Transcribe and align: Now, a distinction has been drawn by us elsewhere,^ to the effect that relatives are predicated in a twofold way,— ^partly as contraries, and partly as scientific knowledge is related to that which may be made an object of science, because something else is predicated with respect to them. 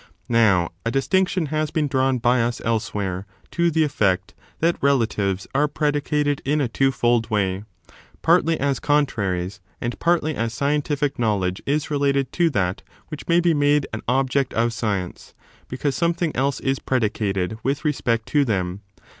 Now, 0.29 0.71
a 0.83 0.89
distinction 0.89 1.45
has 1.53 1.69
been 1.69 1.87
drawn 1.87 2.17
by 2.17 2.41
us 2.41 2.59
elsewhere,^ 2.65 3.25
to 3.51 3.69
the 3.69 3.83
effect 3.83 4.33
that 4.57 4.81
relatives 4.81 5.45
are 5.53 5.67
predicated 5.67 6.41
in 6.43 6.59
a 6.59 6.67
twofold 6.67 7.29
way,— 7.29 7.65
^partly 8.23 8.57
as 8.57 8.79
contraries, 8.79 9.61
and 9.79 9.99
partly 9.99 10.33
as 10.33 10.55
scientific 10.55 11.19
knowledge 11.19 11.61
is 11.67 11.91
related 11.91 12.31
to 12.31 12.49
that 12.49 12.81
which 13.09 13.27
may 13.27 13.39
be 13.39 13.53
made 13.53 13.85
an 13.93 14.01
object 14.07 14.55
of 14.55 14.73
science, 14.73 15.35
because 15.67 15.93
something 15.95 16.35
else 16.35 16.59
is 16.61 16.79
predicated 16.79 17.59
with 17.61 17.85
respect 17.85 18.25
to 18.29 18.43
them. 18.43 18.81